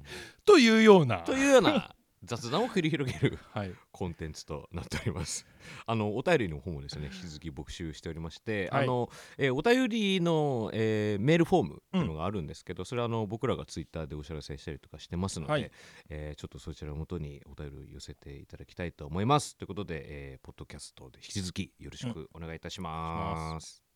[0.44, 1.18] というような。
[1.20, 1.94] というような
[2.24, 3.72] 雑談を繰り広げるはい。
[3.92, 5.46] コンテンツとなっております。
[5.86, 8.84] あのお便りの方もですね引き続き募集しておりまして、はい。
[8.84, 15.70] あのえーお便りの、えーメールフォームっていうのがあるんですけど、それはあの僕らがツイッターでお知らせしたりとかしてますので、はい。
[16.08, 19.56] えーちょっとそちらをもとにお便りを寄せていただきたいと思います。
[19.56, 23.87] ということで、えーポッドキャストで引き続きよろしくお願いいたします。